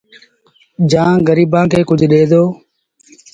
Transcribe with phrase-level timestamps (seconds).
[0.91, 2.41] جآنٚ گريبآنٚ کي ڪجھ ڏي ڇڏي